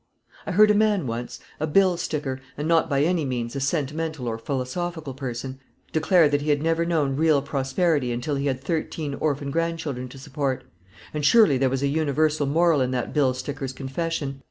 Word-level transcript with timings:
I 0.47 0.51
heard 0.53 0.71
a 0.71 0.73
man 0.73 1.05
once 1.05 1.39
a 1.59 1.67
bill 1.67 1.95
sticker, 1.95 2.41
and 2.57 2.67
not 2.67 2.89
by 2.89 3.03
any 3.03 3.23
means 3.23 3.55
a 3.55 3.59
sentimental 3.59 4.27
or 4.27 4.39
philosophical 4.39 5.13
person 5.13 5.59
declare 5.91 6.27
that 6.27 6.41
he 6.41 6.49
had 6.49 6.59
never 6.63 6.85
known 6.87 7.15
real 7.15 7.39
prosperity 7.43 8.11
until 8.11 8.33
he 8.33 8.47
had 8.47 8.63
thirteen 8.63 9.13
orphan 9.13 9.51
grandchildren 9.51 10.09
to 10.09 10.17
support; 10.17 10.63
and 11.13 11.23
surely 11.23 11.59
there 11.59 11.69
was 11.69 11.83
a 11.83 11.87
universal 11.87 12.47
moral 12.47 12.81
in 12.81 12.89
that 12.89 13.13
bill 13.13 13.35
sticker's 13.35 13.73
confession. 13.73 14.39